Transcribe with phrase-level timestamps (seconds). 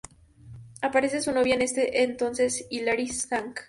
[0.81, 3.59] Aparece su novia en ese entonces Hilary Swank.